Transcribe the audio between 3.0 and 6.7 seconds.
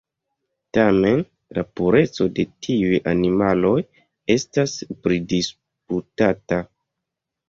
animaloj estas pridisputata.